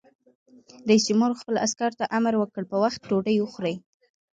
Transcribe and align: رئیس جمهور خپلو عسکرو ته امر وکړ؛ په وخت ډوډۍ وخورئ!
رئیس 0.87 1.03
جمهور 1.09 1.31
خپلو 1.41 1.57
عسکرو 1.65 1.97
ته 1.99 2.05
امر 2.17 2.33
وکړ؛ 2.37 2.63
په 2.71 2.77
وخت 2.83 3.01
ډوډۍ 3.09 3.37
وخورئ! 3.39 3.75